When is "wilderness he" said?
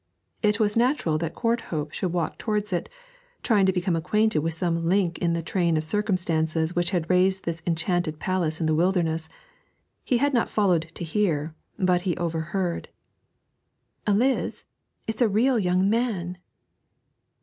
8.73-10.17